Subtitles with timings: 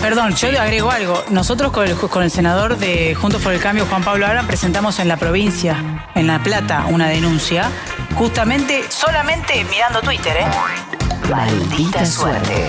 [0.00, 1.24] Perdón, yo le agrego algo.
[1.30, 5.00] Nosotros con el, con el senador de Juntos por el Cambio, Juan Pablo Ara, presentamos
[5.00, 5.76] en la provincia,
[6.14, 7.68] en La Plata, una denuncia,
[8.14, 10.46] justamente, solamente mirando Twitter, ¿eh?
[11.28, 12.66] Maldita suerte.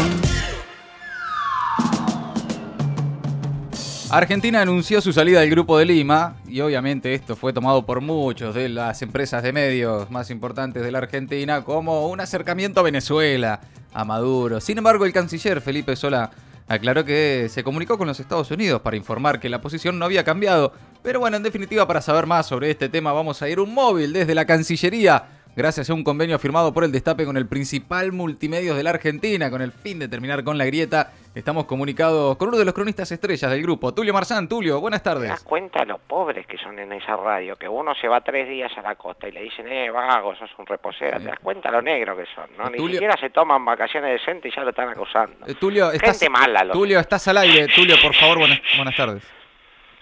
[4.09, 8.55] Argentina anunció su salida del Grupo de Lima y obviamente esto fue tomado por muchos
[8.55, 13.59] de las empresas de medios más importantes de la Argentina como un acercamiento a Venezuela,
[13.93, 14.59] a Maduro.
[14.59, 16.31] Sin embargo, el canciller Felipe Sola
[16.69, 20.23] aclaró que se comunicó con los Estados Unidos para informar que la posición no había
[20.23, 20.71] cambiado.
[21.03, 24.13] Pero bueno, en definitiva, para saber más sobre este tema vamos a ir un móvil
[24.13, 28.77] desde la Cancillería gracias a un convenio firmado por el Destape con el principal multimedios
[28.77, 31.11] de la Argentina, con el fin de terminar con la grieta.
[31.35, 34.47] Estamos comunicados con uno de los cronistas estrellas del grupo, Tulio Marzán.
[34.47, 35.43] Tulio, buenas ¿Te das tardes.
[35.43, 37.57] cuenta los pobres que son en esa radio?
[37.57, 40.49] Que uno se va tres días a la costa y le dicen, eh, vago, sos
[40.57, 41.19] un reposera.
[41.19, 42.45] ¿Te das cuenta lo negro que son?
[42.57, 42.69] ¿no?
[42.69, 45.45] Ni Tulio- siquiera se toman vacaciones decentes y ya lo están acusando.
[45.45, 47.67] Eh, Tulio, estás, mala, los- Tulio, estás al aire.
[47.75, 49.23] Tulio, por favor, buenas, buenas tardes.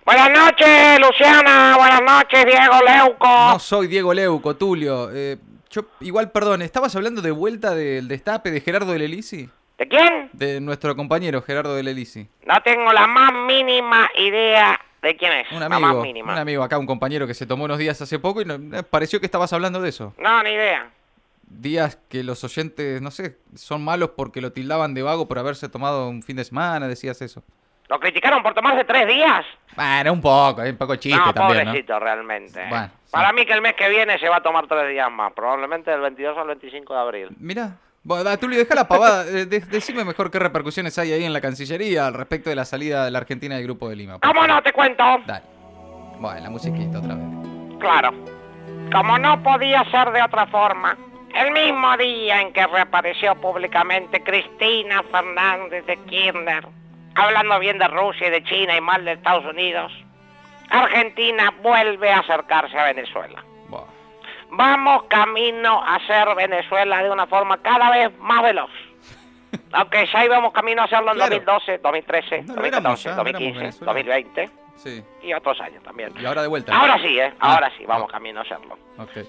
[0.06, 1.76] Buenas noches, Luciana.
[1.78, 3.28] Buenas noches, Diego Leuco.
[3.28, 5.10] No soy Diego Leuco, Tulio.
[5.14, 5.36] Eh,
[5.82, 9.50] yo, igual, perdón, ¿estabas hablando de vuelta del Destape de Gerardo del Elisi?
[9.78, 10.30] ¿De quién?
[10.34, 12.28] De nuestro compañero Gerardo del Elisi.
[12.46, 15.52] No tengo la más mínima idea de quién es.
[15.52, 16.34] Un La más amigo, mínima.
[16.34, 18.84] un amigo acá, un compañero que se tomó unos días hace poco y no- eh,
[18.84, 20.14] pareció que estabas hablando de eso.
[20.18, 20.92] No, ni idea.
[21.50, 25.70] días que los oyentes, no sé, son malos porque lo tildaban de vago por haberse
[25.70, 27.42] tomado un fin de semana, decías eso.
[27.90, 29.46] ¿Lo criticaron por tomarse tres días?
[29.76, 32.62] Bueno, un poco, un poco chiste no, también, pobrecito, realmente.
[32.62, 32.66] eh.
[32.70, 33.12] Bueno, sí.
[33.12, 35.92] Para mí que el mes que viene se va a tomar tres días más, probablemente
[35.92, 37.28] del 22 al 25 de abril.
[37.30, 37.36] ¿no?
[37.40, 37.72] Mirá,
[38.04, 41.40] bueno, Tulio, deja la pavada, eh, de- decime mejor qué repercusiones hay ahí en la
[41.42, 44.20] Cancillería al respecto de la salida de la Argentina del Grupo de Lima.
[44.20, 44.50] ¿Cómo favor.
[44.50, 45.04] no te cuento?
[45.26, 45.46] Dale.
[46.20, 47.26] Bueno, la musiquita otra vez.
[47.80, 48.12] Claro.
[48.92, 50.98] Como no podía ser de otra forma,
[51.36, 56.66] el mismo día en que reapareció públicamente Cristina Fernández de Kirchner,
[57.18, 59.92] hablando bien de Rusia y de China y mal de Estados Unidos,
[60.70, 63.44] Argentina vuelve a acercarse a Venezuela.
[64.50, 68.70] Vamos camino a ser Venezuela de una forma cada vez más veloz.
[69.74, 71.36] Aunque ya íbamos camino a hacerlo en Claro.
[71.36, 73.94] 2012, 2013, No, lo éramos 2014, ya, no éramos 2015, Venezuela.
[73.94, 75.04] 2020 Sí.
[75.24, 76.14] y otros años también.
[76.20, 76.74] Y ahora de vuelta.
[76.78, 77.34] Ahora sí, ¿eh?
[77.40, 77.56] Ah.
[77.56, 78.78] Ahora sí, vamos camino a hacerlo.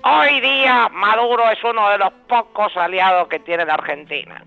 [0.04, 4.44] Hoy día Maduro es uno de los pocos aliados que tiene la Argentina.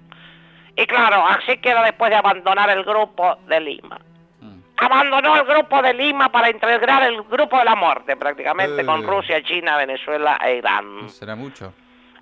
[0.76, 4.00] Y claro, así queda después de abandonar el grupo de Lima.
[4.40, 4.60] Mm.
[4.78, 8.86] Abandonó el grupo de Lima para integrar el grupo de la muerte, prácticamente Eh.
[8.86, 11.10] con Rusia, China, Venezuela e Irán.
[11.10, 11.74] Será mucho.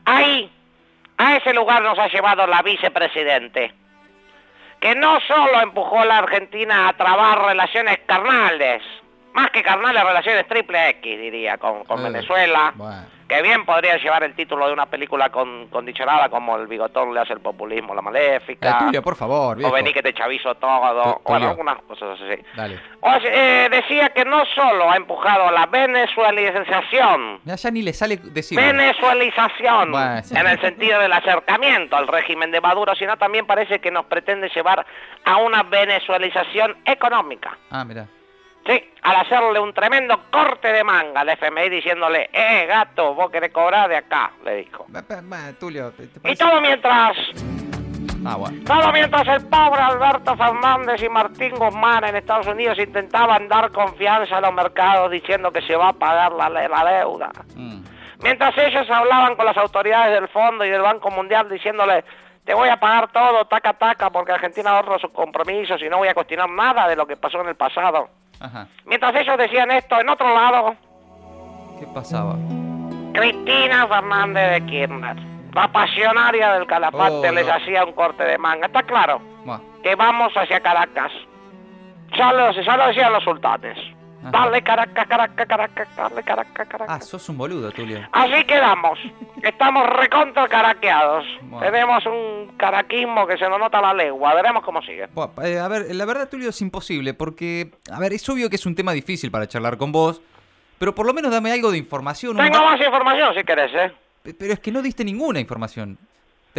[0.05, 0.49] Ahí,
[1.17, 3.73] a ese lugar nos ha llevado la vicepresidente,
[4.79, 8.81] que no solo empujó a la Argentina a trabar relaciones carnales,
[9.33, 13.05] más que carnales, relaciones triple X, diría, con, con Eh, Venezuela, Bueno.
[13.27, 17.19] que bien podría llevar el título de una película con, condicionada como El bigotón le
[17.19, 21.33] hace el populismo, la maléfica, Tulio, por favor, o vení que te chavizo todo, o
[21.35, 22.41] algunas cosas así.
[22.55, 22.79] Dale.
[23.01, 27.93] O sea, eh, decía que no solo ha empujado la venezuelización, Ya, ya ni le
[27.93, 28.57] sale decir.
[28.59, 28.81] Bueno,
[30.23, 30.35] sí.
[30.35, 34.49] en el sentido del acercamiento al régimen de Maduro, sino también parece que nos pretende
[34.49, 34.85] llevar
[35.25, 37.57] a una venezuelización económica.
[37.69, 38.07] Ah, mira.
[38.69, 43.51] Sí, al hacerle un tremendo corte de manga al FMI diciéndole, eh, gato, vos querés
[43.51, 44.85] cobrar de acá, le dijo.
[44.95, 47.17] Va- va- va, Tulio, ¿te, te Y todo mientras,
[48.23, 48.61] Ah, bueno.
[48.67, 54.37] todo mientras el pobre Alberto Fernández y Martín Guzmán en Estados Unidos intentaban dar confianza
[54.37, 57.31] a los mercados diciendo que se va a pagar la, la deuda.
[57.55, 57.81] Mm.
[58.21, 62.03] Mientras ellos hablaban con las autoridades del Fondo y del Banco Mundial diciéndole,
[62.45, 66.09] te voy a pagar todo, taca, taca, porque Argentina ahorra sus compromisos y no voy
[66.09, 68.09] a cuestionar nada de lo que pasó en el pasado.
[68.39, 68.67] Ajá.
[68.85, 70.75] Mientras ellos decían esto, en otro lado,
[71.79, 72.35] ¿Qué pasaba?
[73.13, 75.15] Cristina Fernández de Kirchner,
[75.53, 77.53] la pasionaria del calapate, Oh, les no.
[77.53, 78.67] hacía un corte de manga.
[78.67, 79.59] Está claro Buah.
[79.83, 81.11] que vamos hacia Caracas.
[82.17, 83.77] Ya lo, ya lo decían los sultanes.
[84.21, 84.31] Ajá.
[84.31, 87.07] Dale Caracas, Caracas, Caracas, dale Caracas, Ah, Caracas.
[87.07, 87.99] sos un boludo, Tulio.
[88.11, 88.99] Así quedamos.
[89.43, 91.25] Estamos recontra caraqueados.
[91.41, 91.65] Bueno.
[91.65, 94.33] Tenemos un caraquismo que se nos nota la legua.
[94.33, 95.07] Veremos cómo sigue.
[95.13, 98.57] Buah, eh, a ver, la verdad, Tulio, es imposible porque, a ver, es obvio que
[98.57, 100.21] es un tema difícil para charlar con vos,
[100.77, 102.31] pero por lo menos dame algo de información.
[102.37, 103.91] un Tengo da- más información si querés, ¿eh?
[104.23, 105.97] Pe- Pero es que no diste ninguna información.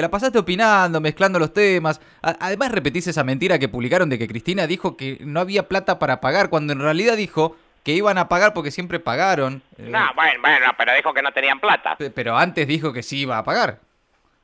[0.01, 2.01] Te la pasaste opinando, mezclando los temas.
[2.23, 6.23] Además repetís esa mentira que publicaron de que Cristina dijo que no había plata para
[6.23, 9.61] pagar, cuando en realidad dijo que iban a pagar porque siempre pagaron.
[9.77, 11.97] Eh, No, bueno, bueno, pero dijo que no tenían plata.
[11.97, 13.81] pe- pero antes dijo que sí iba a pagar.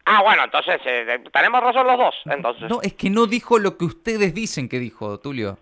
[0.05, 2.69] Ah, bueno, entonces eh, tenemos razón los dos, entonces.
[2.69, 5.57] No, es que no dijo lo que ustedes dicen que dijo, Tulio.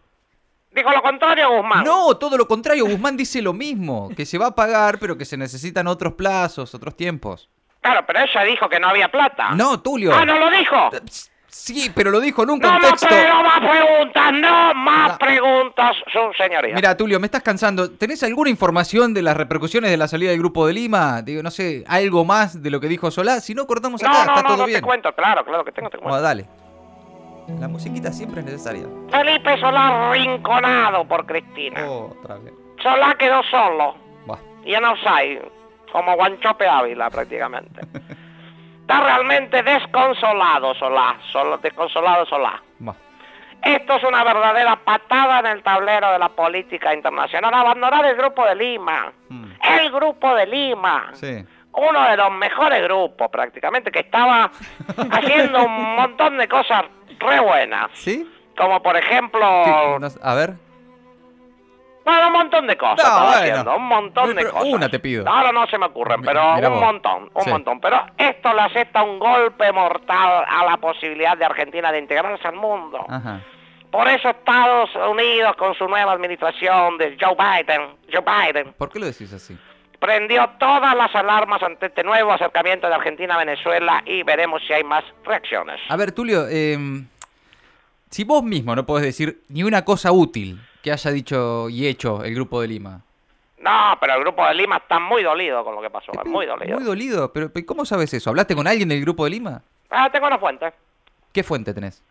[0.75, 1.85] Dijo lo contrario, Guzmán.
[1.85, 5.25] No, todo lo contrario, Guzmán dice lo mismo, que se va a pagar, pero que
[5.25, 7.49] se necesitan otros plazos, otros tiempos.
[7.85, 9.51] Claro, pero ella dijo que no había plata.
[9.51, 10.15] No, Tulio.
[10.15, 10.89] Ah, ¿no lo dijo?
[11.49, 13.07] Sí, pero lo dijo en un No contexto.
[13.09, 16.75] pego más preguntas, no más La- preguntas, su señoría.
[16.75, 17.91] Mira, Tulio, me estás cansando.
[17.91, 21.21] ¿Tenés alguna información de las repercusiones de la salida del Grupo de Lima?
[21.23, 23.41] Digo, no sé, algo más de lo que dijo Solá.
[23.41, 24.81] Si no, cortamos acá, no, no, está no, todo no bien.
[24.81, 26.23] te cuento, claro, claro que tengo, te Bueno, cuento.
[26.27, 26.47] dale.
[27.61, 28.85] La musiquita siempre es necesaria.
[29.11, 31.87] Felipe Solá rinconado por Cristina.
[31.89, 32.55] Otra vez.
[32.83, 33.95] Solá quedó solo
[34.27, 34.39] Buah.
[34.65, 35.43] y en offside,
[35.95, 37.81] como Guanchope Ávila prácticamente.
[38.81, 42.61] Está realmente desconsolado Solá, solo desconsolado Solá.
[43.63, 47.55] Esto es una verdadera patada en el tablero de la política internacional.
[47.55, 49.13] Abandonar el Grupo de Lima.
[49.29, 49.53] Mm.
[49.63, 51.11] El Grupo de Lima.
[51.13, 51.47] Sí.
[51.73, 54.51] Uno de los mejores grupos prácticamente que estaba
[55.13, 56.83] haciendo un montón de cosas
[57.21, 57.89] re buenas.
[57.95, 58.29] ¿Sí?
[58.59, 59.47] Como por ejemplo...
[59.47, 60.55] A ver.
[62.05, 63.41] Bueno, un montón de cosas No, estaba bueno.
[63.41, 64.65] haciendo, un montón de cosas.
[64.67, 65.27] una te pido.
[65.29, 66.83] Ahora no se me ocurren, pero mira un vos.
[66.85, 67.51] montón, un Sí.
[67.51, 67.81] montón.
[67.81, 72.57] Pero esto le asesta un golpe mortal a la posibilidad de Argentina de integrarse al
[72.57, 73.05] mundo.
[73.09, 73.41] Ajá.
[73.91, 78.99] Por eso Estados Unidos, con su nueva administración de Joe Biden, Joe Biden, ¿Por qué
[78.99, 79.57] lo decís así?
[80.01, 84.73] prendió todas las alarmas ante este nuevo acercamiento de Argentina a Venezuela y veremos si
[84.75, 85.81] hay más reacciones.
[85.89, 86.77] A ver, Tulio, eh,
[88.11, 92.23] si vos mismo no podés decir ni una cosa útil que haya dicho y hecho
[92.23, 93.01] el Grupo de Lima.
[93.59, 96.45] No, pero el grupo de Lima está muy dolido con lo que pasó, es muy
[96.45, 96.77] dolido.
[96.77, 97.33] Muy dolido.
[97.33, 98.29] Pero, pero ¿cómo sabes eso?
[98.29, 99.63] ¿Hablaste con alguien del Grupo de Lima?
[99.89, 100.71] Ah, tengo una fuente.
[101.33, 102.03] ¿Qué fuente tenés?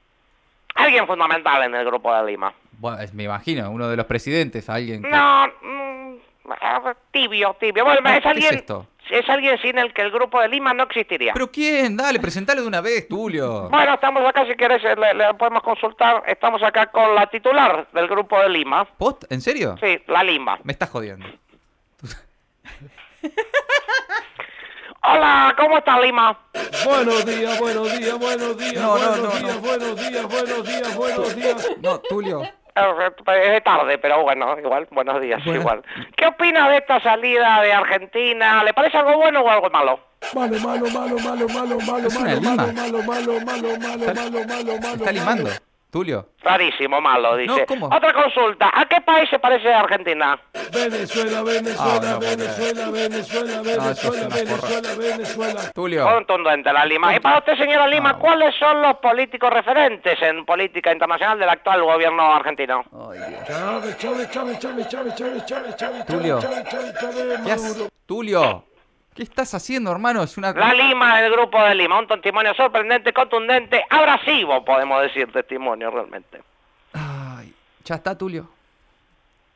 [0.73, 2.51] Alguien fundamental en el grupo de Lima.
[2.79, 5.09] Bueno, me imagino, uno de los presidentes, alguien que...
[5.09, 6.15] No, mm,
[7.11, 7.85] tibio, tibio.
[7.85, 8.87] Bueno, No, es ¿qué es alguien, esto?
[9.09, 11.33] Es alguien sin el que el grupo de Lima no existiría.
[11.33, 11.97] ¿Pero quién?
[11.97, 13.69] Dale, presentale de una vez, Tulio.
[13.69, 16.23] Bueno, estamos acá, si quieres, eh, le, le podemos consultar.
[16.27, 18.85] Estamos acá con la titular del grupo de Lima.
[18.97, 19.25] ¿Post?
[19.31, 19.75] ¿En serio?
[19.81, 20.59] Sí, la Lima.
[20.63, 21.25] Me estás jodiendo.
[25.05, 26.37] Hola, ¿cómo está Lima?
[26.85, 29.59] Buenos días, buenos días, buenos días, No, no, buenos no, días, no.
[29.59, 31.69] buenos días, buenos días, buenos días.
[31.81, 32.41] No, Tulio.
[32.75, 35.83] Eh, Es de tarde, pero bueno, igual, buenos días, igual.
[36.17, 38.63] ¿Qué opina de esta salida de Argentina?
[38.63, 39.99] ¿Le parece algo bueno o algo malo?
[40.33, 42.55] Malo, malo, malo, malo, malo, malo, Es una malo, lima.
[42.55, 44.95] malo, malo, malo, malo, malo, malo, malo, malo.
[44.95, 45.49] Está limando.
[45.93, 46.25] Tulio.
[46.41, 47.55] Rarísimo, malo, dice.
[47.55, 47.85] No, ¿cómo?
[47.85, 50.39] Otra consulta, ¿a qué país se parece Argentina?
[50.73, 54.27] Venezuela, Venezuela, Ah, Venezuela, Venezuela, Venezuela.
[54.27, 55.61] Venezuela, Venezuela.
[55.71, 56.03] Tulio.
[56.03, 57.15] Contundente la Lima.
[57.15, 58.17] Y para usted, señora Lima, Ah.
[58.19, 62.83] ¿cuáles son los políticos referentes en política internacional del actual gobierno argentino?
[62.91, 63.43] Ay, Dios.
[63.47, 66.39] Chávez, Chávez, Chávez, Chávez, Chávez, Chávez, Chávez, Chávez, Tulio.
[68.07, 68.65] Tulio.
[69.15, 70.23] ¿Qué estás haciendo, hermano?
[70.23, 70.53] Es una...
[70.53, 76.41] La Lima del grupo de Lima, un testimonio sorprendente, contundente, abrasivo, podemos decir, testimonio realmente.
[76.93, 77.53] Ay,
[77.85, 78.49] ya está, Tulio.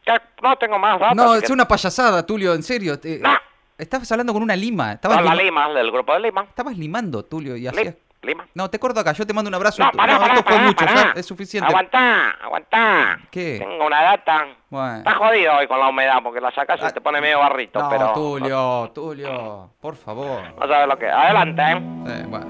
[0.05, 1.15] Ya no tengo más datos.
[1.17, 2.99] No, es que- una payasada, Tulio, en serio.
[2.99, 3.35] te- No.
[3.77, 4.93] Estabas hablando con una lima.
[4.93, 6.43] Estabas, la lima- del grupo de Lima.
[6.43, 7.95] estabas limando, Tulio, y hacías...
[8.23, 8.47] Lima.
[8.55, 9.83] No, te corto acá, yo te mando un abrazo.
[9.83, 11.13] No, pará, pará, esto fue pará, mucho, pará.
[11.13, 11.67] ya es suficiente.
[11.69, 13.19] Aguantá, aguantá.
[13.31, 13.57] ¿Qué?
[13.59, 14.47] Tengo una data.
[14.69, 14.97] Bueno.
[14.97, 17.79] Está jodido hoy con la humedad porque la sacas y Ah, te pone medio barrito,
[17.79, 18.13] No, pero...
[18.13, 20.41] Tulio, Tulio, por favor.
[20.59, 21.09] No sabes lo que...
[21.09, 21.81] Adelante, ¿eh?
[22.07, 22.47] Eh, bueno.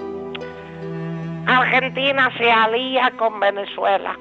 [1.47, 4.17] Argentina se alía con Venezuela.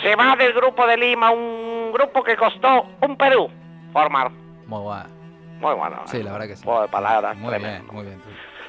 [0.00, 3.50] Se va del grupo de Lima, un grupo que costó un Perú
[3.92, 4.30] formar.
[4.66, 5.04] Muy bueno.
[5.60, 6.02] Muy bueno.
[6.06, 6.64] Sí, la verdad que sí.
[6.64, 7.36] Juego de palabras.
[7.36, 8.22] Muy bien, muy bien.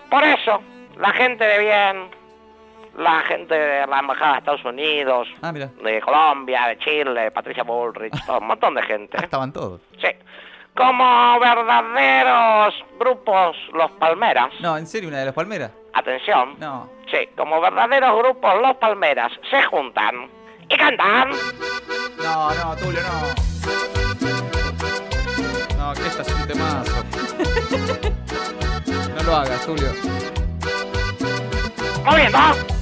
[0.09, 0.61] Por eso,
[0.97, 2.09] la gente de bien,
[2.97, 8.13] la gente de la Embajada de Estados Unidos, Ah, de Colombia, de Chile, Patricia Bullrich,
[8.25, 9.17] todo, un montón de gente.
[9.19, 9.81] Ah, estaban todos.
[10.01, 10.07] Sí.
[10.75, 14.49] Como verdaderos grupos, los Palmeras.
[14.59, 15.71] No, en serio, una de las palmeras.
[15.93, 16.55] Atención.
[16.59, 16.89] No.
[17.11, 20.27] Sí, como verdaderos grupos, los Palmeras se juntan
[20.69, 21.29] y cantan.
[22.23, 23.21] No, no, Tulio, no.
[25.77, 27.03] No, que esta es un temazo.
[29.15, 29.87] No lo hagas, Tulio.
[32.05, 32.72] Ah,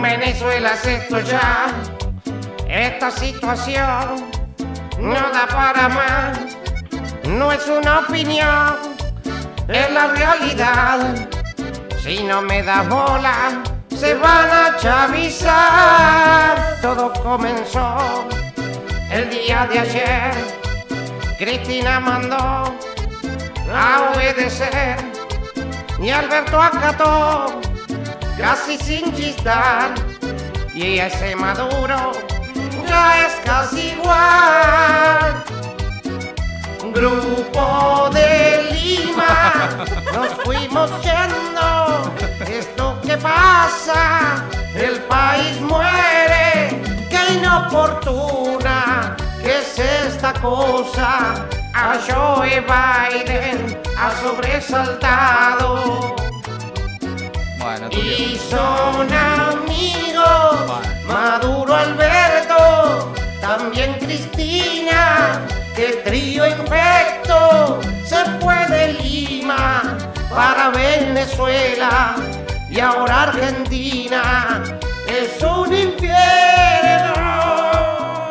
[0.00, 1.66] Venezuela es esto ya.
[2.68, 4.30] Esta situación
[4.98, 6.38] no da para más.
[7.26, 8.76] No es una opinión,
[9.68, 11.28] es la realidad.
[12.02, 13.62] Si no me das bola,
[13.94, 16.76] se van a chavizar.
[16.80, 18.28] Todo comenzó
[19.10, 20.32] el día de ayer.
[21.38, 22.76] Cristina mandó
[23.72, 24.96] a obedecer
[26.00, 27.60] y Alberto acató
[28.38, 29.92] casi sin chistar
[30.72, 32.12] y ese Maduro
[32.86, 35.42] ya es casi igual.
[36.94, 39.68] Grupo de Lima,
[40.14, 42.12] nos fuimos yendo.
[42.48, 46.80] Esto que pasa, el país muere.
[47.10, 56.27] Qué inoportuna que es esta cosa a Joe Biden ha sobresaltado.
[57.70, 58.12] Bueno, Tulio.
[58.16, 60.72] Y son amigos
[61.06, 65.42] Maduro Alberto, también Cristina,
[65.76, 69.98] que trío infecto se fue de Lima
[70.30, 72.16] para Venezuela
[72.70, 74.62] y ahora Argentina
[75.06, 77.12] es un infierno.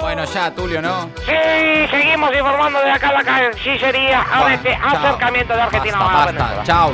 [0.02, 1.12] Bueno, ya, Tulio, ¿no?
[1.26, 5.06] Sí, seguimos informando de acá a la Cancillería a este Bueno, chao.
[5.06, 6.32] acercamiento de Argentina Basta, a basta.
[6.32, 6.64] Venezuela.
[6.64, 6.94] Chao.